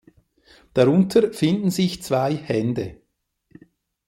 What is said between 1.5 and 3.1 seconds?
sich zwei Hände.